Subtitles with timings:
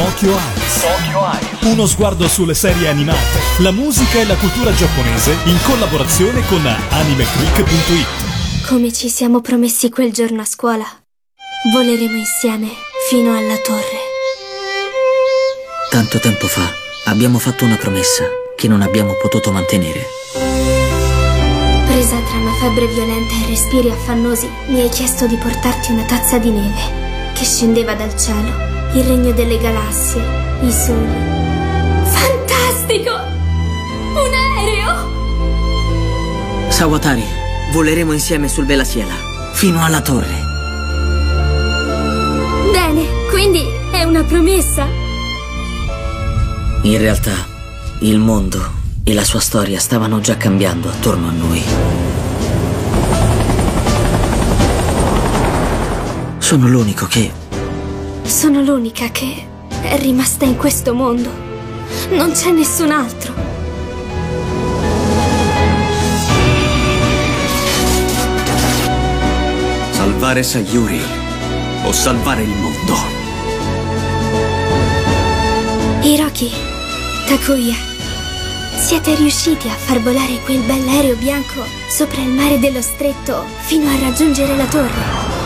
[0.00, 0.80] Tokyo Eyes.
[0.80, 1.72] Tokyo Eyes.
[1.72, 8.66] Uno sguardo sulle serie animate, la musica e la cultura giapponese in collaborazione con animeclick.it.
[8.66, 10.86] Come ci siamo promessi quel giorno a scuola,
[11.70, 12.68] voleremo insieme
[13.10, 13.98] fino alla torre.
[15.90, 16.66] Tanto tempo fa
[17.04, 18.24] abbiamo fatto una promessa
[18.56, 20.06] che non abbiamo potuto mantenere.
[21.84, 26.38] Presa tra una febbre violenta e respiri affannosi, mi hai chiesto di portarti una tazza
[26.38, 30.20] di neve che scendeva dal cielo, il regno delle galassie,
[30.62, 31.06] i soli.
[32.04, 33.12] Fantastico!
[34.14, 35.08] Un aereo!
[36.68, 37.22] Sawatari,
[37.72, 39.14] voleremo insieme sul Velasiela,
[39.52, 40.48] fino alla torre.
[42.72, 44.84] Bene, quindi è una promessa?
[46.82, 47.46] In realtà,
[48.00, 51.62] il mondo e la sua storia stavano già cambiando attorno a noi.
[56.38, 57.39] Sono l'unico che...
[58.30, 59.46] Sono l'unica che
[59.82, 61.28] è rimasta in questo mondo.
[62.10, 63.34] Non c'è nessun altro.
[69.90, 71.02] Salvare Sayuri
[71.84, 72.96] o salvare il mondo.
[76.00, 76.50] Hiroki,
[77.26, 77.76] Takuya,
[78.78, 83.98] siete riusciti a far volare quel bell'aereo bianco sopra il mare dello stretto fino a
[83.98, 85.39] raggiungere la torre.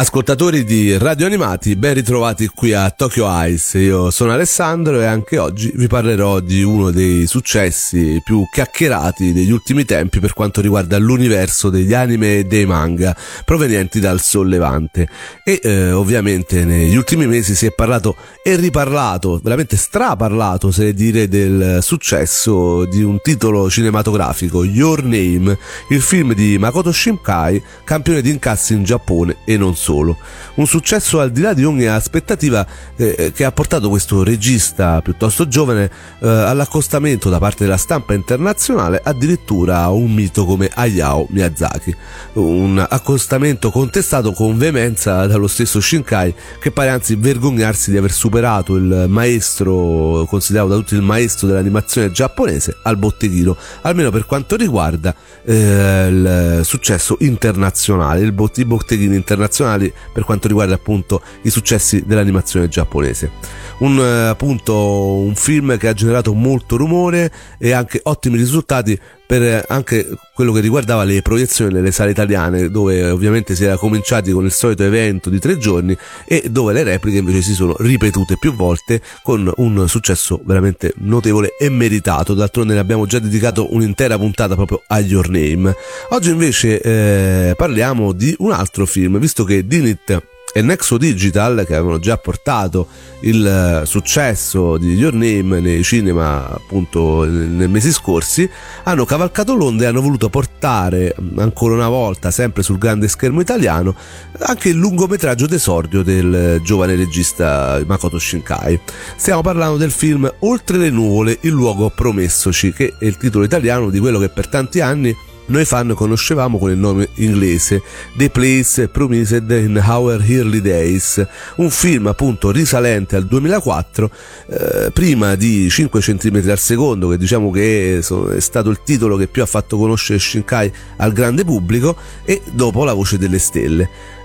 [0.00, 3.78] Ascoltatori di Radio Animati, ben ritrovati qui a Tokyo Ice.
[3.80, 9.50] Io sono Alessandro e anche oggi vi parlerò di uno dei successi più chiacchierati degli
[9.50, 15.06] ultimi tempi per quanto riguarda l'universo degli anime e dei manga provenienti dal sollevante.
[15.44, 21.28] E eh, ovviamente negli ultimi mesi si è parlato e riparlato, veramente straparlato se dire,
[21.28, 25.58] del successo di un titolo cinematografico, Your Name,
[25.90, 30.16] il film di Makoto Shinkai, campione di incassi in Giappone e non solo solo.
[30.54, 32.64] Un successo al di là di ogni aspettativa
[32.96, 39.00] eh, che ha portato questo regista piuttosto giovane eh, all'accostamento da parte della stampa internazionale
[39.02, 41.96] addirittura a un mito come Hayao Miyazaki.
[42.34, 48.76] Un accostamento contestato con veemenza dallo stesso Shinkai che pare anzi vergognarsi di aver superato
[48.76, 55.14] il maestro, considerato da tutti il maestro dell'animazione giapponese, al botteghino, almeno per quanto riguarda
[55.44, 61.50] eh, il successo internazionale, il bot- i botteghini internazionali internazionali per quanto riguarda appunto i
[61.50, 63.30] successi dell'animazione giapponese.
[63.78, 68.98] Un, eh, appunto, un film che ha generato molto rumore e anche ottimi risultati
[69.30, 73.76] per eh, anche quello che riguardava le proiezioni nelle sale italiane dove ovviamente si era
[73.76, 75.96] cominciati con il solito evento di tre giorni
[76.26, 81.54] e dove le repliche invece si sono ripetute più volte con un successo veramente notevole
[81.60, 82.34] e meritato.
[82.34, 85.76] D'altronde ne abbiamo già dedicato un'intera puntata proprio a Your Name.
[86.08, 90.20] Oggi invece eh, parliamo di un altro film visto che Dinit
[90.52, 92.86] e Nexo Digital che avevano già portato
[93.20, 98.48] il eh, successo di Your Name nei cinema appunto nei mesi scorsi
[98.84, 103.94] hanno cavalcato l'onda e hanno voluto portare ancora una volta sempre sul grande schermo italiano
[104.38, 108.80] anche il lungometraggio d'esordio del giovane regista Makoto Shinkai.
[109.16, 113.90] Stiamo parlando del film Oltre le nuvole il luogo promessoci che è il titolo italiano
[113.90, 115.14] di quello che per tanti anni
[115.50, 117.82] noi fan conoscevamo con il nome inglese
[118.16, 121.24] The Place Promised in Our Early Days,
[121.56, 124.10] un film appunto risalente al 2004,
[124.46, 129.26] eh, prima di 5 cm al secondo, che diciamo che è stato il titolo che
[129.26, 134.18] più ha fatto conoscere Shinkai al grande pubblico, e dopo La voce delle stelle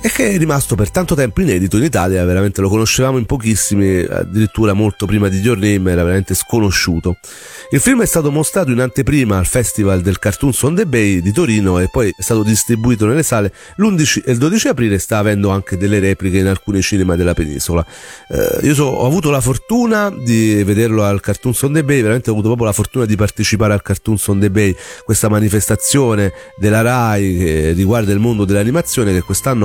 [0.00, 4.00] e che è rimasto per tanto tempo inedito in Italia, veramente lo conoscevamo in pochissimi,
[4.00, 7.16] addirittura molto prima di Your Name era veramente sconosciuto.
[7.70, 11.32] Il film è stato mostrato in anteprima al Festival del Cartoons on the Bay di
[11.32, 15.50] Torino e poi è stato distribuito nelle sale l'11 e il 12 aprile sta avendo
[15.50, 17.84] anche delle repliche in alcuni cinema della penisola.
[18.28, 22.30] Eh, io so, ho avuto la fortuna di vederlo al Cartoons on the Bay, veramente
[22.30, 24.74] ho avuto proprio la fortuna di partecipare al Cartoons on the Bay,
[25.04, 29.55] questa manifestazione della RAI che riguarda il mondo dell'animazione che quest'anno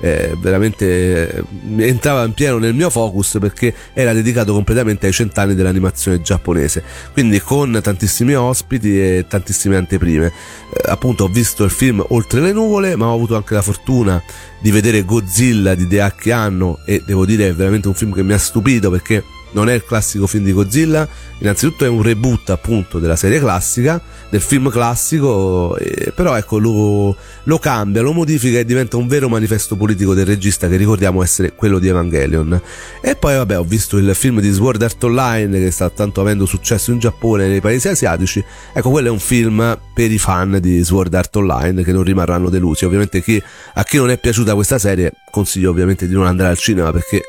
[0.00, 1.44] eh, veramente eh,
[1.86, 6.82] entrava in pieno nel mio focus perché era dedicato completamente ai cent'anni dell'animazione giapponese.
[7.12, 10.26] Quindi con tantissimi ospiti e tantissime anteprime.
[10.26, 14.22] Eh, appunto ho visto il film Oltre le nuvole ma ho avuto anche la fortuna
[14.58, 18.32] di vedere Godzilla di Deaki Anno e devo dire è veramente un film che mi
[18.32, 21.08] ha stupito perché non è il classico film di Godzilla,
[21.38, 27.16] innanzitutto è un reboot appunto della serie classica, del film classico, eh, però ecco lo,
[27.44, 31.54] lo, cambia, lo modifica e diventa un vero manifesto politico del regista che ricordiamo essere
[31.54, 32.60] quello di Evangelion.
[33.02, 36.46] E poi vabbè ho visto il film di Sword Art Online che sta tanto avendo
[36.46, 40.58] successo in Giappone e nei paesi asiatici, ecco quello è un film per i fan
[40.60, 43.42] di Sword Art Online che non rimarranno delusi, ovviamente chi,
[43.74, 47.22] a chi non è piaciuta questa serie consiglio ovviamente di non andare al cinema perché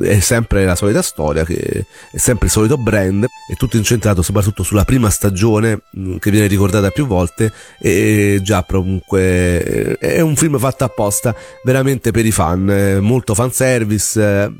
[0.00, 4.62] è sempre la solita storia, che è sempre il solito brand, è tutto incentrato soprattutto
[4.62, 10.58] sulla prima stagione mm, che viene ricordata più volte e già comunque è un film
[10.58, 14.52] fatto apposta veramente per i fan, molto fanservice,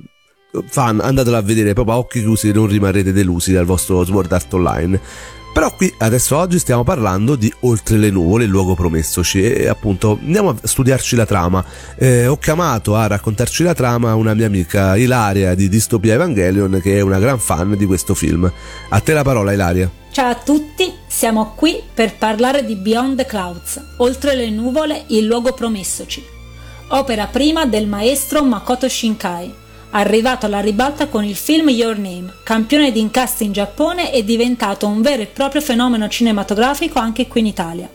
[0.69, 4.53] fan andatelo a vedere proprio a occhi chiusi non rimarrete delusi dal vostro Sword Art
[4.53, 5.01] Online
[5.55, 10.19] però qui adesso oggi stiamo parlando di Oltre le nuvole, il luogo promessoci e appunto
[10.21, 11.65] andiamo a studiarci la trama.
[11.97, 16.99] Eh, ho chiamato a raccontarci la trama una mia amica Ilaria di Distopia Evangelion che
[16.99, 18.53] è una gran fan di questo film.
[18.89, 19.89] A te la parola Ilaria.
[20.11, 25.25] Ciao a tutti, siamo qui per parlare di Beyond the Clouds, Oltre le nuvole, il
[25.25, 26.21] luogo promessoci.
[26.89, 29.63] Opera prima del maestro Makoto Shinkai
[29.97, 34.87] arrivato alla ribalta con il film Your Name, campione di incassi in Giappone e diventato
[34.87, 37.89] un vero e proprio fenomeno cinematografico anche qui in Italia.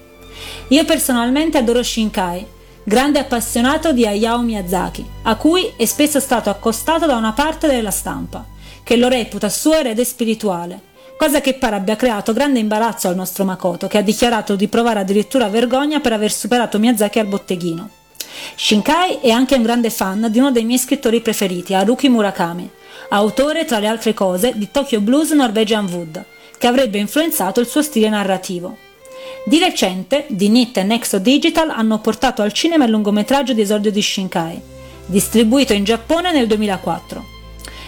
[0.70, 2.46] Io personalmente adoro Shinkai,
[2.84, 7.92] grande appassionato di Hayao Miyazaki, a cui è spesso stato accostato da una parte della
[7.92, 8.46] stampa,
[8.82, 10.82] che lo reputa suo erede spirituale,
[11.18, 15.02] cosa che pare abbia creato grande imbarazzo al nostro Makoto, che ha dichiarato di provare
[15.02, 17.90] addirittura vergogna per aver superato Miyazaki al botteghino.
[18.56, 22.70] Shinkai è anche un grande fan di uno dei miei scrittori preferiti, Haruki Murakami,
[23.10, 26.24] autore tra le altre cose di Tokyo Blues Norwegian Wood,
[26.58, 28.78] che avrebbe influenzato il suo stile narrativo.
[29.46, 33.92] Di recente, di Nit e Nexo Digital hanno portato al cinema il lungometraggio di esordio
[33.92, 34.62] di Shinkai,
[35.06, 37.38] distribuito in Giappone nel 2004.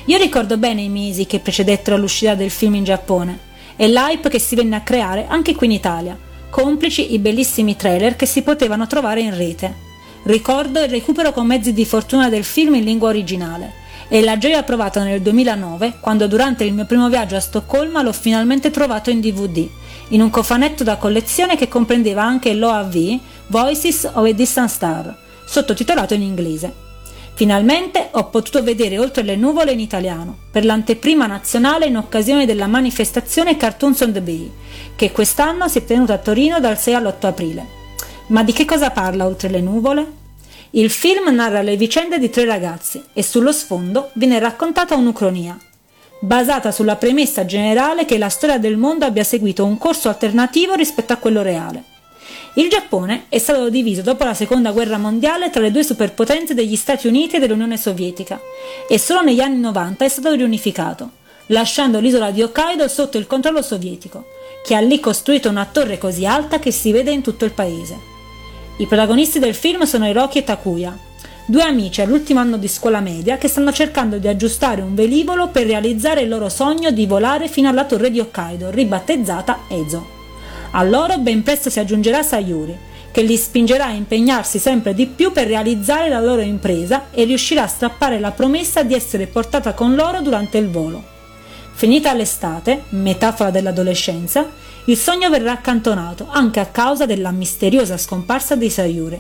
[0.06, 4.40] Io ricordo bene i mesi che precedettero l'uscita del film in Giappone e l'hype che
[4.40, 6.18] si venne a creare anche qui in Italia,
[6.50, 9.91] complici i bellissimi trailer che si potevano trovare in rete.
[10.24, 13.74] Ricordo il recupero con mezzi di fortuna del film in lingua originale
[14.08, 18.12] e la gioia provata nel 2009 quando durante il mio primo viaggio a Stoccolma l'ho
[18.12, 19.68] finalmente trovato in DVD,
[20.10, 26.14] in un cofanetto da collezione che comprendeva anche l'OAV Voices of a Distant Star, sottotitolato
[26.14, 26.72] in inglese.
[27.34, 32.68] Finalmente ho potuto vedere Oltre le nuvole in italiano, per l'anteprima nazionale in occasione della
[32.68, 34.52] manifestazione Cartoons on the Bay,
[34.96, 37.81] che quest'anno si è tenuta a Torino dal 6 all'8 aprile.
[38.32, 40.20] Ma di che cosa parla Oltre le nuvole?
[40.72, 45.58] Il film narra le vicende di tre ragazzi e sullo sfondo viene raccontata un'ucronia,
[46.22, 51.12] basata sulla premessa generale che la storia del mondo abbia seguito un corso alternativo rispetto
[51.12, 51.84] a quello reale.
[52.54, 56.78] Il Giappone è stato diviso dopo la seconda guerra mondiale tra le due superpotenze degli
[56.78, 58.40] Stati Uniti e dell'Unione Sovietica
[58.88, 61.12] e solo negli anni 90 è stato riunificato,
[61.48, 64.28] lasciando l'isola di Hokkaido sotto il controllo sovietico,
[64.66, 68.20] che ha lì costruito una torre così alta che si vede in tutto il paese.
[68.82, 70.98] I protagonisti del film sono Hiroki e Takuya,
[71.46, 75.68] due amici all'ultimo anno di scuola media che stanno cercando di aggiustare un velivolo per
[75.68, 80.10] realizzare il loro sogno di volare fino alla torre di Hokkaido, ribattezzata Ezo.
[80.72, 82.76] A loro ben presto si aggiungerà Sayuri,
[83.12, 87.62] che li spingerà a impegnarsi sempre di più per realizzare la loro impresa e riuscirà
[87.62, 91.21] a strappare la promessa di essere portata con loro durante il volo.
[91.82, 94.48] Finita l'estate, metafora dell'adolescenza,
[94.86, 99.20] il sogno verrà accantonato anche a causa della misteriosa scomparsa di Sayuri.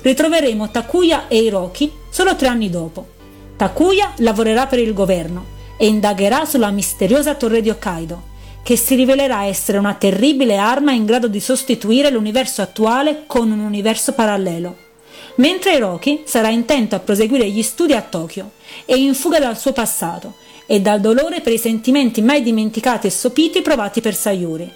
[0.00, 3.06] Ritroveremo Takuya e Hiroki solo tre anni dopo.
[3.54, 5.44] Takuya lavorerà per il governo
[5.76, 8.22] e indagherà sulla misteriosa torre di Hokkaido,
[8.62, 13.60] che si rivelerà essere una terribile arma in grado di sostituire l'universo attuale con un
[13.60, 14.74] universo parallelo.
[15.34, 18.52] Mentre Hiroki sarà intento a proseguire gli studi a Tokyo
[18.86, 23.10] e in fuga dal suo passato e dal dolore per i sentimenti mai dimenticati e
[23.10, 24.70] sopiti provati per Sayuri.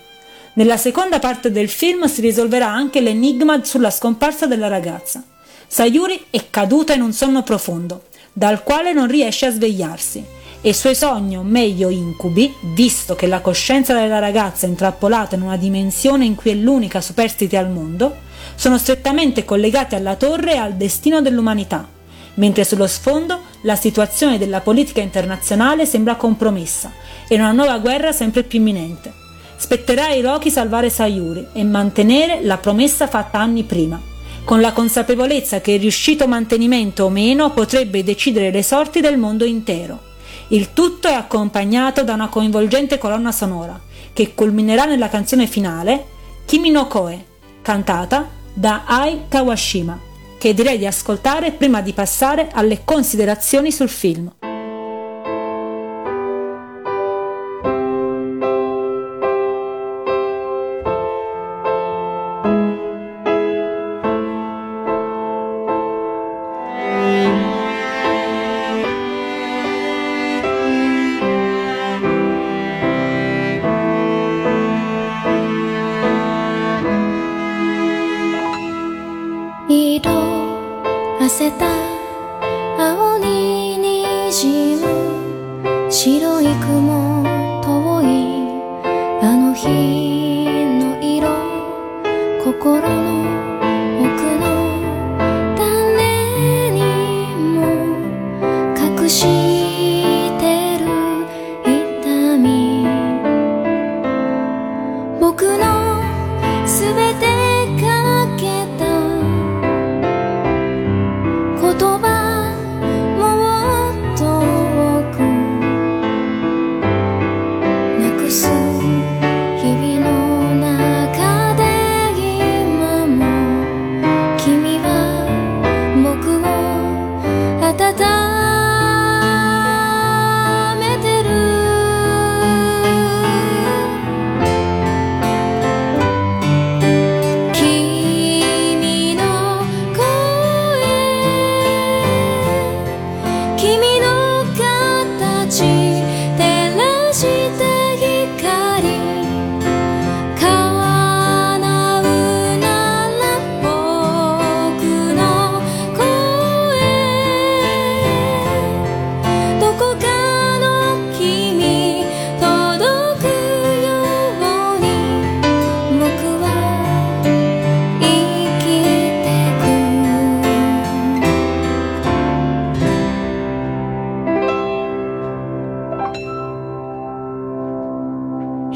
[0.55, 5.23] Nella seconda parte del film si risolverà anche l'enigma sulla scomparsa della ragazza.
[5.69, 10.25] Sayuri è caduta in un sonno profondo, dal quale non riesce a svegliarsi,
[10.61, 15.37] e i suoi sogni, o meglio incubi, visto che la coscienza della ragazza è intrappolata
[15.37, 18.17] in una dimensione in cui è l'unica superstite al mondo,
[18.57, 21.94] sono strettamente collegati alla torre e al destino dell'umanità,
[22.35, 26.93] mentre sullo sfondo la situazione della politica internazionale sembra compromessa
[27.29, 29.13] e una nuova guerra sempre più imminente.
[29.57, 34.01] Spetterà ai Rocky salvare Sayuri e mantenere la promessa fatta anni prima,
[34.45, 39.45] con la consapevolezza che il riuscito mantenimento o meno potrebbe decidere le sorti del mondo
[39.45, 40.13] intero.
[40.49, 43.81] Il tutto è accompagnato da una coinvolgente colonna sonora,
[44.13, 46.07] che culminerà nella canzone finale
[46.45, 47.25] Kimi no Koe,
[47.63, 49.99] cantata da Ai Kawashima,
[50.45, 54.31] che direi di ascoltare prima di passare alle considerazioni sul film.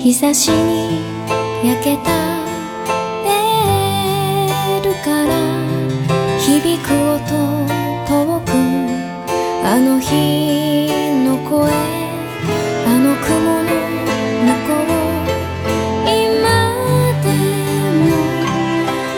[0.08, 1.02] 日差しに
[1.62, 2.08] 焼けた
[3.24, 5.34] レールから
[6.40, 7.20] 響く音
[8.08, 8.48] 遠く
[9.66, 10.88] あの日
[11.26, 13.68] の声あの雲の
[14.44, 14.88] 向こう
[16.08, 16.16] 今
[17.22, 17.28] で
[17.98, 18.08] も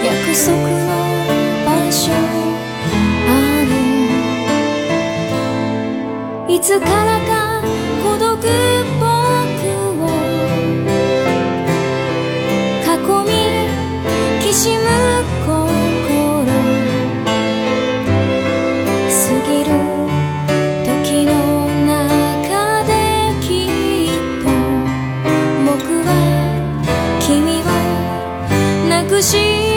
[0.02, 0.90] 約束の
[1.66, 2.10] 場所
[3.28, 3.32] あ
[6.48, 7.19] るいつから
[29.10, 29.69] くし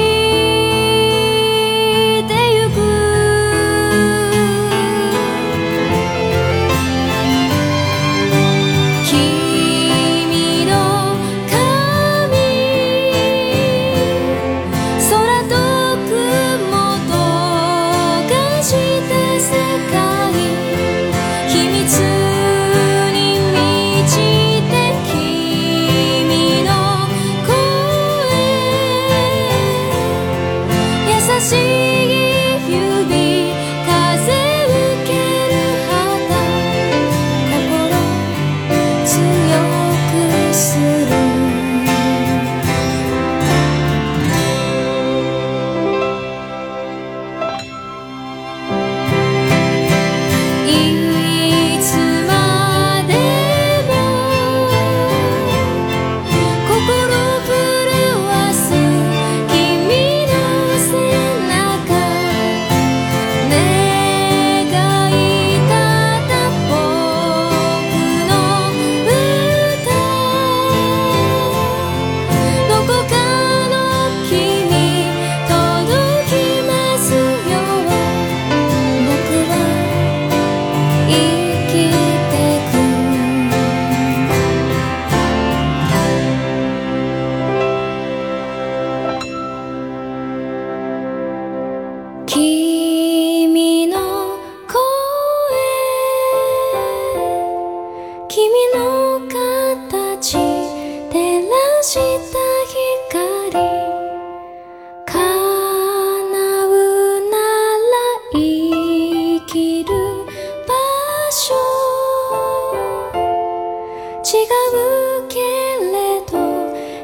[114.40, 116.34] うけれど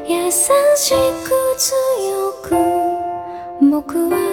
[0.04, 0.94] 優し
[1.24, 2.56] く強く
[3.70, 4.29] 僕は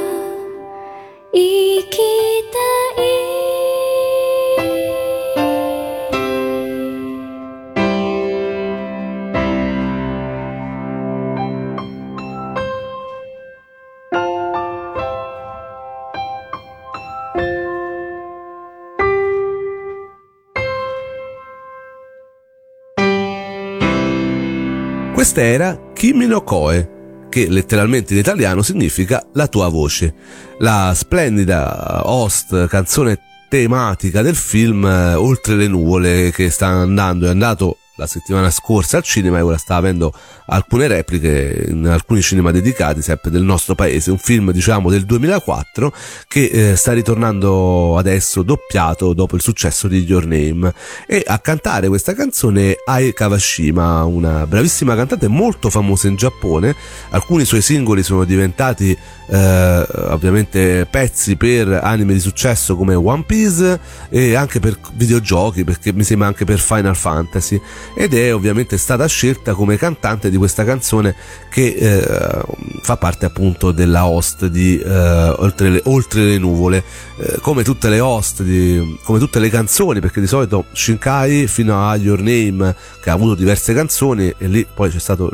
[25.37, 30.11] Questa era Kimi no Koe, che letteralmente in italiano significa la tua voce.
[30.57, 37.29] La splendida host canzone tematica del film eh, Oltre le nuvole che sta andando, è
[37.29, 40.13] andato la settimana scorsa al cinema e ora sta avendo
[40.45, 45.91] alcune repliche in alcuni cinema dedicati sempre del nostro paese, un film diciamo del 2004
[46.27, 50.73] che eh, sta ritornando adesso doppiato dopo il successo di Your Name.
[51.07, 56.75] E a cantare questa canzone Ai Kawashima, una bravissima cantante molto famosa in Giappone,
[57.09, 58.97] alcuni suoi singoli sono diventati
[59.29, 65.91] eh, ovviamente pezzi per anime di successo come One Piece e anche per videogiochi perché
[65.91, 67.59] mi sembra anche per Final Fantasy
[67.99, 71.15] ed è ovviamente stata scelta come cantante di questa canzone
[71.49, 72.43] che eh,
[72.83, 76.83] fa parte appunto della host di eh, oltre, le, oltre le nuvole
[77.19, 81.87] eh, come tutte le host, di, come tutte le canzoni, perché di solito Shinkai fino
[81.87, 85.31] a Your Name, che ha avuto diverse canzoni, e lì poi c'è stato,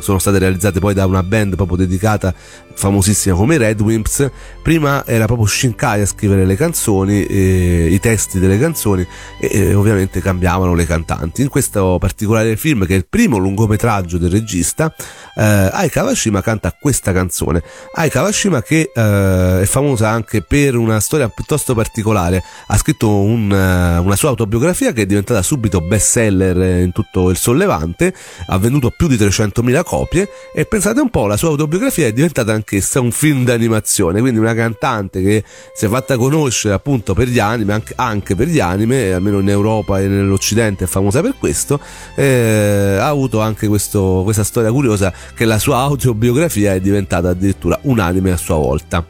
[0.00, 2.34] sono state realizzate poi da una band proprio dedicata,
[2.72, 4.30] famosissima come Red Wimps,
[4.62, 9.06] prima era proprio Shinkai a scrivere le canzoni, e, i testi delle canzoni,
[9.40, 11.42] e, e ovviamente cambiavano le cantanti.
[11.42, 14.94] In questo particolare film, che è il primo lungometraggio del regista,
[15.36, 17.62] eh, Ai Kawashima canta questa canzone.
[17.94, 23.52] Ai Kawashima che eh, è famosa anche per una storia piuttosto particolare, ha scritto un,
[23.52, 28.14] eh, una sua autobiografia che è diventata subito bestseller in tutto il sollevante,
[28.46, 32.52] ha venduto più di 300.000 copie e pensate un po', la sua autobiografia è diventata
[32.52, 37.38] anch'essa un film d'animazione, quindi una cantante che si è fatta conoscere appunto per gli
[37.38, 41.80] anime, anche, per gli anime, almeno in Europa e nell'Occidente è famosa per questo,
[42.14, 47.78] eh, ha avuto anche questo, questa storia curiosa che la sua autobiografia è diventata addirittura
[47.82, 49.04] unanime a sua volta.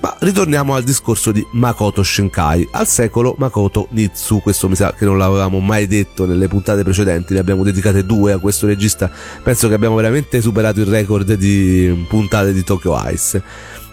[0.00, 5.04] Ma ritorniamo al discorso di Makoto Shinkai, al secolo Makoto Nitsu, questo mi sa che
[5.04, 9.10] non l'avevamo mai detto nelle puntate precedenti, ne abbiamo dedicate due a questo regista,
[9.42, 13.42] penso che abbiamo veramente superato il record di puntate di Tokyo Ice.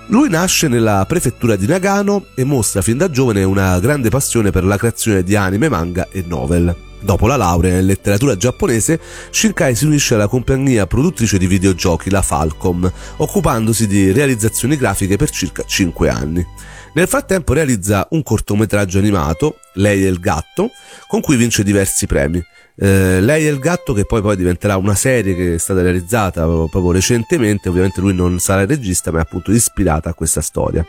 [0.08, 4.64] Lui nasce nella prefettura di Nagano e mostra fin da giovane una grande passione per
[4.64, 6.87] la creazione di anime, manga e novel.
[7.00, 12.22] Dopo la laurea in letteratura giapponese, Shinkai si unisce alla compagnia produttrice di videogiochi, la
[12.22, 16.46] Falcom, occupandosi di realizzazioni grafiche per circa 5 anni.
[16.94, 20.72] Nel frattempo realizza un cortometraggio animato, Lei e il gatto,
[21.08, 22.44] con cui vince diversi premi.
[22.80, 26.44] Eh, lei e il gatto che poi, poi diventerà una serie che è stata realizzata
[26.44, 30.42] proprio, proprio recentemente, ovviamente lui non sarà il regista ma è appunto ispirata a questa
[30.42, 30.86] storia.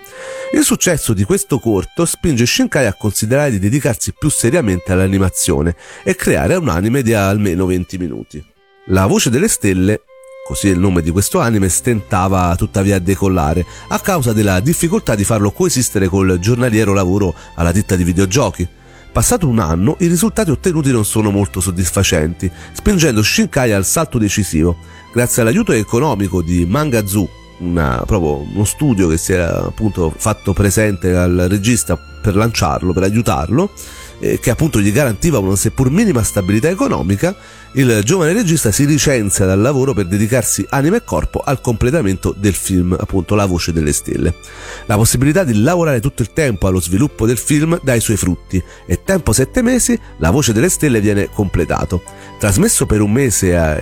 [0.52, 6.14] Il successo di questo corto spinge Shinkai a considerare di dedicarsi più seriamente all'animazione e
[6.14, 8.44] creare un anime di almeno 20 minuti.
[8.88, 10.02] La voce delle stelle
[10.48, 15.22] così il nome di questo anime, stentava tuttavia a decollare a causa della difficoltà di
[15.22, 18.66] farlo coesistere col giornaliero lavoro alla ditta di videogiochi.
[19.12, 24.76] Passato un anno, i risultati ottenuti non sono molto soddisfacenti, spingendo Shinkai al salto decisivo.
[25.12, 31.16] Grazie all'aiuto economico di Mangazoo, una, proprio uno studio che si era appunto fatto presente
[31.16, 33.70] al regista per lanciarlo, per aiutarlo,
[34.20, 37.34] eh, che appunto gli garantiva una seppur minima stabilità economica,
[37.72, 42.54] il giovane regista si licenzia dal lavoro per dedicarsi anima e corpo al completamento del
[42.54, 44.34] film, appunto La voce delle stelle.
[44.86, 48.62] La possibilità di lavorare tutto il tempo allo sviluppo del film dà i suoi frutti
[48.86, 52.02] e tempo sette mesi La voce delle stelle viene completato.
[52.38, 53.78] Trasmesso per un mese a,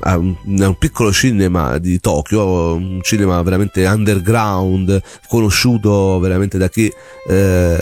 [0.00, 6.68] a, un, a un piccolo cinema di Tokyo, un cinema veramente underground, conosciuto veramente da
[6.68, 6.92] chi,
[7.28, 7.78] eh,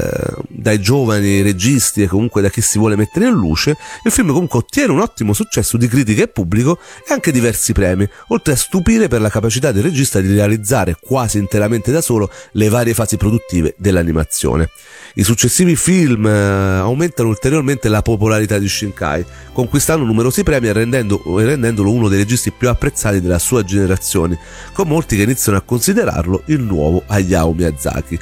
[0.49, 4.59] dai giovani registi e comunque da chi si vuole mettere in luce, il film comunque
[4.59, 8.57] ottiene un ottimo successo successo di critica e pubblico e anche diversi premi, oltre a
[8.57, 13.17] stupire per la capacità del regista di realizzare quasi interamente da solo le varie fasi
[13.17, 14.71] produttive dell'animazione.
[15.15, 21.23] I successivi film eh, aumentano ulteriormente la popolarità di Shinkai, conquistando numerosi premi e, rendendo,
[21.41, 24.39] e rendendolo uno dei registi più apprezzati della sua generazione,
[24.73, 28.19] con molti che iniziano a considerarlo il nuovo Hayao Miyazaki.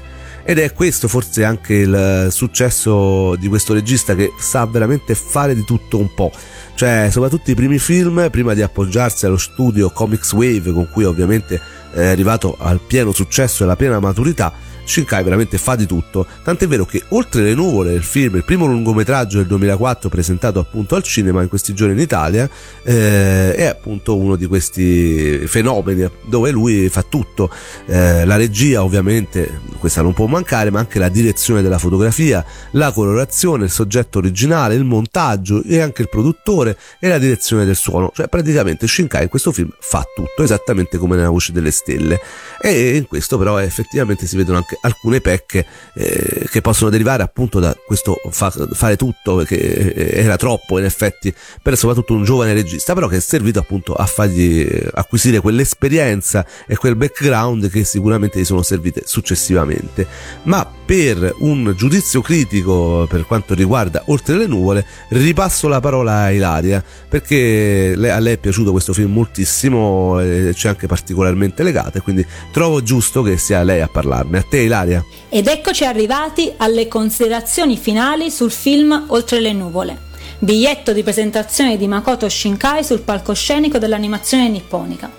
[0.48, 5.64] Ed è questo forse anche il successo di questo regista che sa veramente fare di
[5.64, 6.30] tutto un po'.
[6.76, 11.60] Cioè, soprattutto i primi film, prima di appoggiarsi allo studio Comics Wave, con cui ovviamente
[11.92, 14.52] è arrivato al pieno successo e alla piena maturità,
[14.86, 18.66] Shinkai veramente fa di tutto, tant'è vero che oltre le nuvole il film, il primo
[18.66, 22.48] lungometraggio del 2004 presentato appunto al cinema in questi giorni in Italia,
[22.84, 27.50] eh, è appunto uno di questi fenomeni dove lui fa tutto,
[27.86, 32.92] eh, la regia ovviamente, questa non può mancare, ma anche la direzione della fotografia, la
[32.92, 38.12] colorazione, il soggetto originale, il montaggio e anche il produttore e la direzione del suono,
[38.14, 42.20] cioè praticamente Shinkai in questo film fa tutto esattamente come nella voce delle stelle.
[42.60, 47.58] E in questo però effettivamente si vedono anche alcune pecche eh, che possono derivare appunto
[47.60, 52.52] da questo fa- fare tutto che eh, era troppo in effetti per soprattutto un giovane
[52.52, 58.40] regista però che è servito appunto a fargli acquisire quell'esperienza e quel background che sicuramente
[58.40, 60.06] gli sono servite successivamente.
[60.44, 66.30] Ma per un giudizio critico per quanto riguarda Oltre le nuvole ripasso la parola a
[66.30, 72.00] Ilaria perché a lei è piaciuto questo film moltissimo e ci è anche particolarmente legata
[72.00, 74.38] quindi trovo giusto che sia lei a parlarne.
[74.38, 75.04] A te Ilaria.
[75.28, 80.04] Ed eccoci arrivati alle considerazioni finali sul film Oltre le nuvole.
[80.38, 85.10] Biglietto di presentazione di Makoto Shinkai sul palcoscenico dell'animazione nipponica.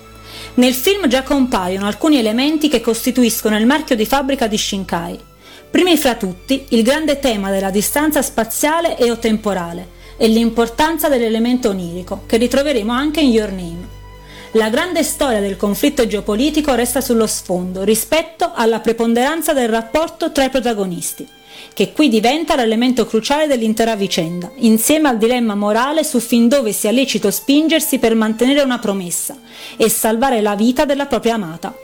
[0.54, 5.18] Nel film già compaiono alcuni elementi che costituiscono il marchio di fabbrica di Shinkai.
[5.70, 11.68] Primi fra tutti il grande tema della distanza spaziale e o temporale e l'importanza dell'elemento
[11.68, 13.97] onirico, che ritroveremo anche in Your Name.
[14.52, 20.44] La grande storia del conflitto geopolitico resta sullo sfondo rispetto alla preponderanza del rapporto tra
[20.44, 21.28] i protagonisti,
[21.74, 26.90] che qui diventa l'elemento cruciale dell'intera vicenda, insieme al dilemma morale su fin dove sia
[26.90, 29.36] lecito spingersi per mantenere una promessa
[29.76, 31.76] e salvare la vita della propria amata.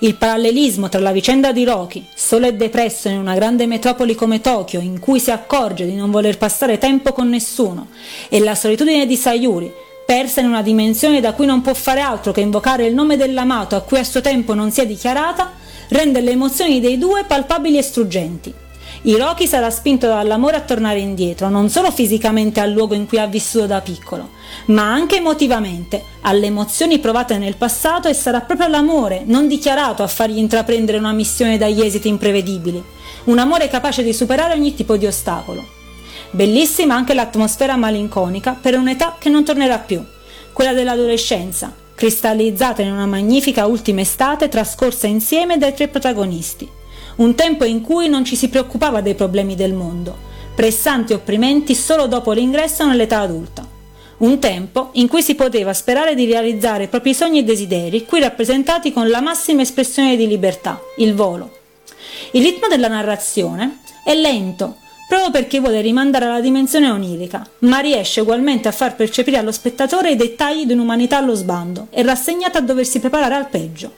[0.00, 4.40] Il parallelismo tra la vicenda di Rocky, solo e depresso in una grande metropoli come
[4.40, 7.86] Tokyo, in cui si accorge di non voler passare tempo con nessuno,
[8.28, 9.72] e la solitudine di Sayuri,
[10.10, 13.76] persa in una dimensione da cui non può fare altro che invocare il nome dell'amato
[13.76, 15.52] a cui a suo tempo non si è dichiarata,
[15.90, 18.52] rende le emozioni dei due palpabili e struggenti.
[19.02, 23.26] Hiroki sarà spinto dall'amore a tornare indietro, non solo fisicamente al luogo in cui ha
[23.26, 24.30] vissuto da piccolo,
[24.66, 30.08] ma anche emotivamente, alle emozioni provate nel passato e sarà proprio l'amore, non dichiarato, a
[30.08, 32.82] fargli intraprendere una missione dagli esiti imprevedibili,
[33.26, 35.78] un amore capace di superare ogni tipo di ostacolo.
[36.30, 40.02] Bellissima anche l'atmosfera malinconica per un'età che non tornerà più,
[40.52, 46.78] quella dell'adolescenza, cristallizzata in una magnifica ultima estate trascorsa insieme dai tre protagonisti
[47.20, 50.16] un tempo in cui non ci si preoccupava dei problemi del mondo,
[50.54, 53.66] pressanti e opprimenti solo dopo l'ingresso nell'età adulta.
[54.18, 58.20] Un tempo in cui si poteva sperare di realizzare i propri sogni e desideri, qui
[58.20, 61.58] rappresentati con la massima espressione di libertà, il volo.
[62.32, 64.76] Il ritmo della narrazione è lento,
[65.10, 70.12] proprio perché vuole rimandare alla dimensione onirica, ma riesce ugualmente a far percepire allo spettatore
[70.12, 73.92] i dettagli di un'umanità allo sbando e rassegnata a doversi preparare al peggio.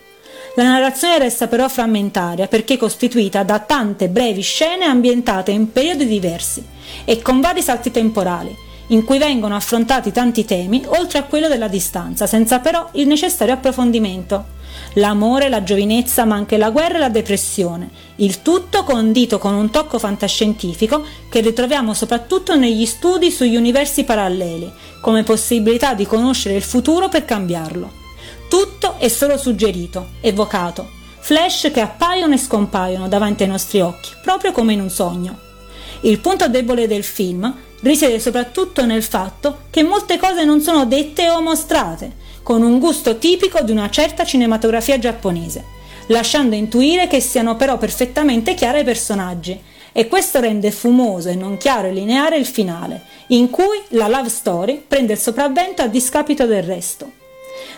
[0.55, 6.64] La narrazione resta però frammentaria perché costituita da tante brevi scene ambientate in periodi diversi
[7.05, 11.68] e con vari salti temporali, in cui vengono affrontati tanti temi oltre a quello della
[11.68, 14.61] distanza, senza però il necessario approfondimento.
[14.95, 19.71] L'amore, la giovinezza, ma anche la guerra e la depressione, il tutto condito con un
[19.71, 26.63] tocco fantascientifico che ritroviamo soprattutto negli studi sugli universi paralleli, come possibilità di conoscere il
[26.63, 28.01] futuro per cambiarlo.
[28.51, 34.53] Tutto è solo suggerito, evocato, flash che appaiono e scompaiono davanti ai nostri occhi, proprio
[34.53, 35.39] come in un sogno.
[36.03, 41.31] Il punto debole del film risiede soprattutto nel fatto che molte cose non sono dette
[41.31, 45.65] o mostrate, con un gusto tipico di una certa cinematografia giapponese,
[46.07, 49.61] lasciando intuire che siano però perfettamente chiari i personaggi,
[49.93, 54.29] e questo rende fumoso e non chiaro e lineare il finale, in cui la love
[54.29, 57.11] story prende il sopravvento a discapito del resto.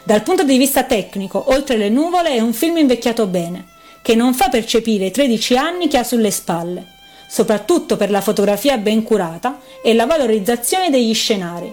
[0.04, 3.66] Dal punto di vista tecnico, Oltre le nuvole è un film invecchiato bene,
[4.00, 6.92] che non fa percepire i 13 anni che ha sulle spalle,
[7.26, 11.72] soprattutto per la fotografia ben curata e la valorizzazione degli scenari,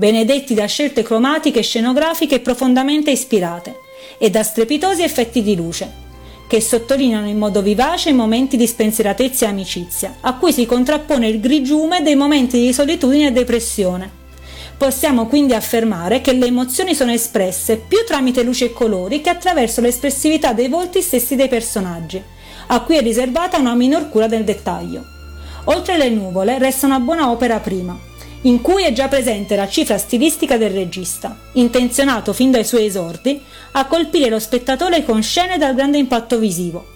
[0.00, 3.80] benedetti da scelte cromatiche e scenografiche profondamente ispirate
[4.16, 5.92] e da strepitosi effetti di luce,
[6.48, 11.28] che sottolineano in modo vivace i momenti di spensieratezza e amicizia, a cui si contrappone
[11.28, 14.18] il grigiume dei momenti di solitudine e depressione
[14.80, 19.82] Possiamo quindi affermare che le emozioni sono espresse più tramite luce e colori che attraverso
[19.82, 22.22] l'espressività dei volti stessi dei personaggi,
[22.68, 25.02] a cui è riservata una minor cura del dettaglio.
[25.64, 27.94] Oltre le nuvole resta una buona opera prima,
[28.42, 33.40] in cui è già presente la cifra stilistica del regista, intenzionato fin dai suoi esordi
[33.72, 36.86] a colpire lo spettatore con scene dal grande impatto visivo.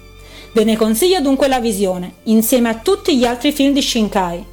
[0.53, 4.53] Ve ne consiglio dunque la visione, insieme a tutti gli altri film di Shinkai,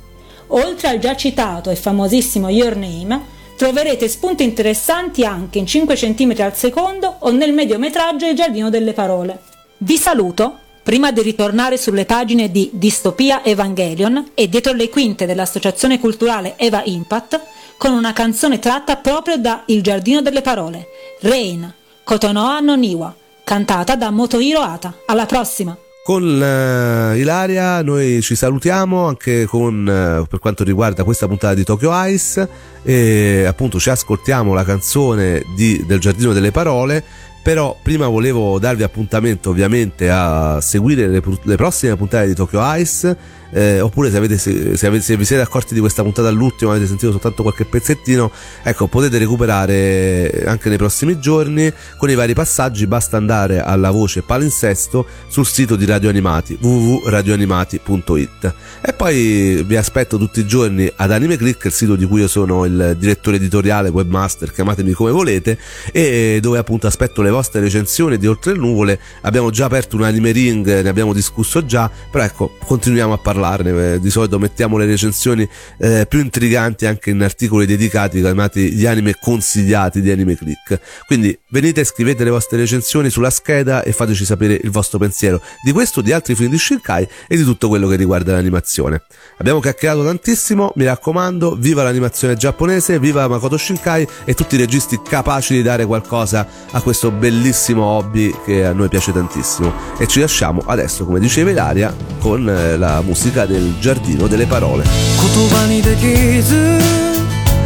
[0.53, 6.35] Oltre al già citato e famosissimo Your Name, troverete spunti interessanti anche in 5 cm
[6.39, 9.39] al secondo o nel mediometraggio Il giardino delle parole.
[9.77, 15.99] Vi saluto prima di ritornare sulle pagine di Distopia Evangelion e dietro le quinte dell'associazione
[15.99, 17.39] culturale Eva Impact
[17.77, 20.87] con una canzone tratta proprio da Il giardino delle parole,
[21.21, 24.93] Rain, Kotonoa no Niwa, cantata da Motohiro Ata.
[25.05, 25.75] Alla prossima!
[26.03, 31.63] Con uh, Ilaria noi ci salutiamo anche con, uh, per quanto riguarda questa puntata di
[31.63, 32.49] Tokyo Ice
[32.81, 37.03] e appunto ci ascoltiamo la canzone di, del Giardino delle Parole
[37.41, 43.39] però prima volevo darvi appuntamento ovviamente a seguire le, le prossime puntate di Tokyo Ice
[43.51, 47.11] eh, oppure se, avete, se, se, vi siete accorti di questa puntata all'ultimo avete sentito
[47.11, 48.31] soltanto qualche pezzettino
[48.63, 51.71] ecco potete recuperare anche nei prossimi giorni.
[51.97, 58.53] Con i vari passaggi basta andare alla voce palinsesto sul sito di Radio Animati www.radioanimati.it
[58.81, 62.27] e poi vi aspetto tutti i giorni ad Anime Click il sito di cui io
[62.27, 65.57] sono il direttore editoriale webmaster chiamatemi come volete
[65.91, 70.03] e dove appunto aspetto le vostre recensioni di Oltre le Nuvole abbiamo già aperto un
[70.03, 73.93] anime ring ne abbiamo discusso già però ecco continuiamo a parlarne.
[73.93, 78.85] Eh, di solito mettiamo le recensioni eh, più intriganti anche in articoli dedicati chiamati gli
[78.85, 80.79] anime consigliati di Anime Click.
[81.05, 85.71] Quindi venite, scrivete le vostre recensioni sulla scheda e fateci sapere il vostro pensiero di
[85.71, 89.03] questo, di altri film di Shinkai e di tutto quello che riguarda l'animazione.
[89.37, 94.99] Abbiamo chiacchierato tantissimo, mi raccomando, viva l'animazione giapponese, viva Makoto Shinkai e tutti i registi
[95.01, 99.72] capaci di dare qualcosa a questo bellissimo hobby che a noi piace tantissimo.
[99.98, 104.82] E ci lasciamo adesso, come diceva Ilaria, con eh, la musica del giardino delle parole.
[104.82, 106.78] 言葉にできず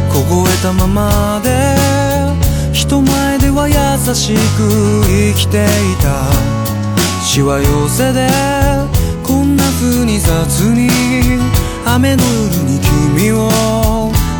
[0.09, 1.75] 凍えたままで
[2.73, 3.75] 人前では優
[4.13, 5.67] しく生きてい
[6.01, 8.27] たしわ寄せで
[9.23, 10.89] こんな風に雑に
[11.85, 12.79] 雨の夜に
[13.15, 13.49] 君を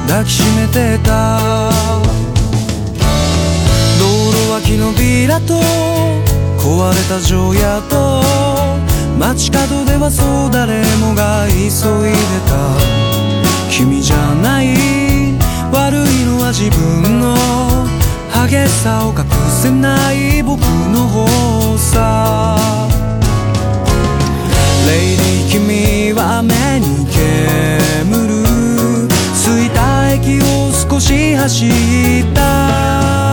[0.08, 2.05] 抱きしめてた
[4.67, 5.61] 道路脇のビラと
[6.59, 8.23] 壊れた城屋と
[9.17, 12.57] 街角ではそう誰もが急いでた。
[13.71, 14.75] 君じゃない
[15.73, 17.37] 悪いのは自分の。
[18.49, 22.59] 激しさを隠せない僕の方さ。
[24.87, 28.29] レイディ君は目に煙。
[28.29, 33.26] るついた駅を少し走った。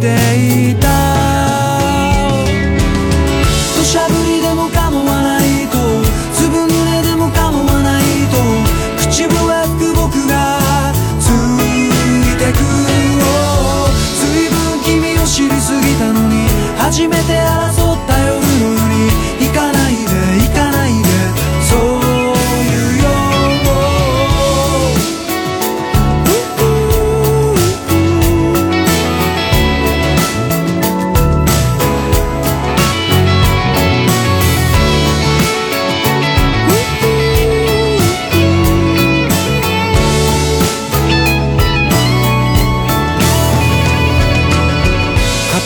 [0.00, 0.37] し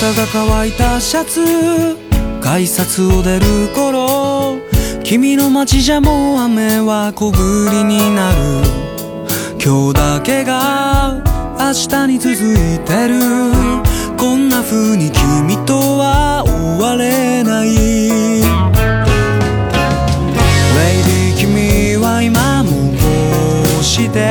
[0.03, 1.97] 肩が乾いたシャツ。
[2.41, 4.59] 改札を出る頃
[5.05, 7.35] 君の街じゃもう雨は小降
[7.71, 8.37] りになる。
[9.65, 11.23] 今日だけが
[11.57, 13.15] 明日に続いてる。
[14.19, 17.69] こんな風に君とは終われない。
[17.69, 18.43] レイ
[21.05, 23.07] ディ君は今もこ
[23.81, 24.29] うして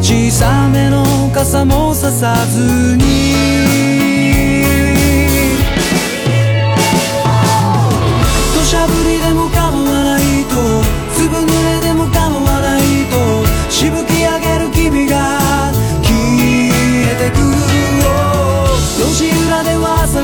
[0.00, 4.11] 小さめの傘もささずに。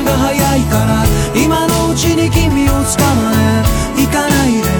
[0.09, 1.03] が早いから
[1.35, 3.31] 今のうちに君を捕ま
[3.95, 4.78] え行かないで。